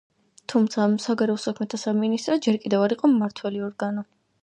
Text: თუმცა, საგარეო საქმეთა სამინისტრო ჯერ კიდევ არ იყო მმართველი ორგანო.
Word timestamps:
თუმცა, 0.53 0.87
საგარეო 1.03 1.35
საქმეთა 1.45 1.81
სამინისტრო 1.83 2.41
ჯერ 2.49 2.61
კიდევ 2.67 2.87
არ 2.89 2.97
იყო 2.99 3.15
მმართველი 3.17 3.67
ორგანო. 3.73 4.09